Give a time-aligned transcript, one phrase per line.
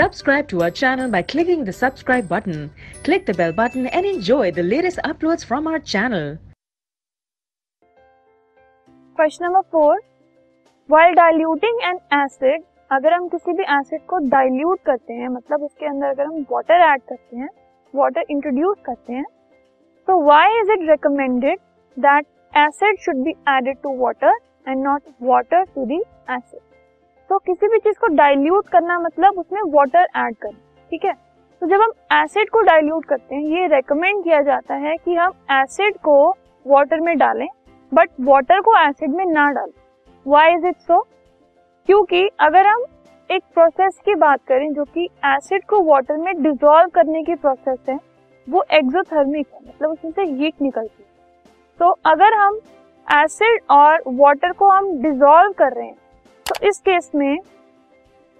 [0.00, 2.70] Subscribe to our channel by clicking the subscribe button.
[3.04, 6.38] Click the bell button and enjoy the latest uploads from our channel.
[9.18, 10.00] Question number four
[10.88, 15.86] while diluting an acid अगर हम किसी भी acid को dilute करते हैं मतलब उसके
[15.86, 17.48] अंदर अगर हम वाटर ऐड करते हैं
[17.94, 19.24] वाटर इंट्रोड्यूस करते हैं
[20.08, 21.60] तो why is it recommended
[21.96, 22.26] that
[22.64, 26.69] acid should be added to water and not water to the acid
[27.30, 30.58] तो किसी भी चीज़ को डाइल्यूट करना मतलब उसमें वाटर ऐड करना,
[30.90, 31.12] ठीक है?
[31.62, 35.32] तो जब हम एसिड को डाइल्यूट करते हैं, ये रेकमेंड किया जाता है कि हम
[35.52, 36.30] एसिड को
[36.66, 37.46] वाटर में डालें
[37.92, 39.72] बट वाटर को एसिड में ना डालें।
[40.26, 41.00] वाई इज़ इट सो
[41.88, 42.84] क्योंकि अगर हम
[43.30, 47.78] एक प्रोसेस की बात करें जो कि एसिड को वाटर में डिजोल्व करने की प्रोसेस
[47.88, 47.98] है,
[48.48, 51.08] वो एक्सोथर्मिक है मतलब उसमें से हीट निकलती है।
[51.80, 52.60] तो अगर हम
[53.06, 55.98] एसिड और वाटर को हम डिजोल्व कर रहे हैं
[56.60, 57.38] इस केस में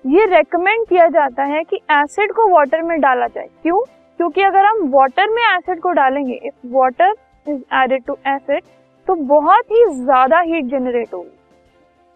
[0.04, 3.80] ये रेकमेंड किया जाता है कि एसिड को वाटर में डाला जाए। क्यों?
[4.20, 7.14] क्योंकि अगर हम वाटर में एसिड को डालेंगे if water
[7.46, 8.62] is added to acid
[9.08, 11.38] तो बहुत ही ज़्यादा हीट जनरेट होगी।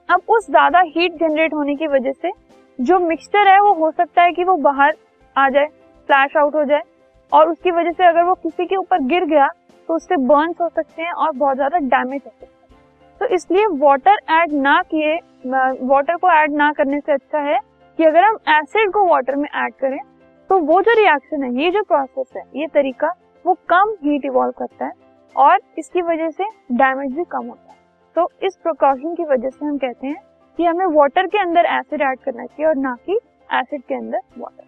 [0.08, 2.30] अब उस ज़्यादा हीट जनरेट होने की वजह से
[2.78, 4.94] जो मिक्सचर है, वो हो सकता है कि वो बाहर
[5.36, 5.66] आ जाए
[6.08, 6.82] फ्लैश आउट हो जाए,
[7.32, 9.46] और उसकी वजह से अगर वो किसी के ऊपर गिर गया
[9.88, 12.52] तो उससे बर्न्स हो सकते हैं और बहुत ज़्यादा डैमेज हो सकते हैं।
[13.24, 15.14] तो इसलिए वाटर ऐड ना किए
[15.82, 17.58] वाटर को ऐड ना करने से अच्छा है
[17.98, 19.98] कि अगर हम एसिड को वाटर में ऐड करें
[20.50, 23.12] तो वो जो रिएक्शन है, ये जो प्रोसेस है, ये तरीका,
[23.44, 24.92] वो कम हीट इवॉल्व करता है
[25.36, 27.78] और इसकी वजह से डैमेज भी कम होता है।
[28.16, 30.22] तो इस प्रिकॉशन की वजह से हम कहते हैं
[30.58, 33.18] कि हमें वाटर के अंदर एसिड ऐड करना चाहिए और ना कि
[33.52, 34.63] एसिड के अंदर वाटर